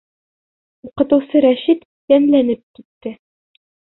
-Уҡытыусы 0.85 1.43
Рәшит 1.45 1.85
йәнләнеп 2.13 2.63
китте. 2.79 3.13